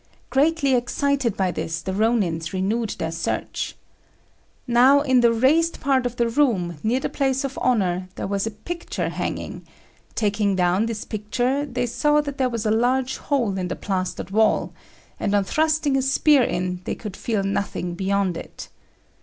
Greatly 0.31 0.73
excited 0.73 1.37
by 1.37 1.51
this, 1.51 1.79
the 1.79 1.91
Rônins 1.91 2.53
renewed 2.53 2.89
their 2.97 3.11
search. 3.11 3.75
Now 4.65 5.01
in 5.01 5.21
the 5.21 5.31
raised 5.31 5.79
part 5.79 6.07
of 6.07 6.15
the 6.15 6.27
room, 6.27 6.77
near 6.81 6.99
the 6.99 7.07
place 7.07 7.43
of 7.43 7.55
honour, 7.59 8.09
there 8.15 8.25
was 8.25 8.47
a 8.47 8.57
picture 8.65 9.09
hanging; 9.09 9.61
taking 10.15 10.55
down 10.55 10.87
this 10.87 11.05
picture, 11.05 11.67
they 11.67 11.85
saw 11.85 12.19
that 12.21 12.39
there 12.39 12.49
was 12.49 12.65
a 12.65 12.71
large 12.71 13.17
hole 13.17 13.59
in 13.59 13.67
the 13.67 13.75
plastered 13.75 14.31
wall, 14.31 14.73
and 15.19 15.35
on 15.35 15.43
thrusting 15.43 15.95
a 15.95 16.01
spear 16.01 16.41
in 16.41 16.81
they 16.85 16.95
could 16.95 17.15
feel 17.15 17.43
nothing 17.43 17.93
beyond 17.93 18.37
it. 18.37 18.69